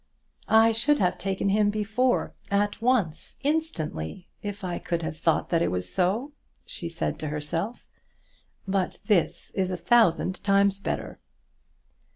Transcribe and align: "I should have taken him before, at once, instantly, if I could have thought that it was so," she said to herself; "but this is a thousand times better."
"I 0.49 0.71
should 0.71 0.97
have 0.97 1.19
taken 1.19 1.49
him 1.49 1.69
before, 1.69 2.31
at 2.49 2.81
once, 2.81 3.37
instantly, 3.43 4.27
if 4.41 4.63
I 4.63 4.79
could 4.79 5.03
have 5.03 5.15
thought 5.15 5.49
that 5.49 5.61
it 5.61 5.69
was 5.69 5.93
so," 5.93 6.31
she 6.65 6.89
said 6.89 7.19
to 7.19 7.27
herself; 7.27 7.85
"but 8.67 8.97
this 9.05 9.51
is 9.51 9.69
a 9.69 9.77
thousand 9.77 10.43
times 10.43 10.79
better." 10.79 11.19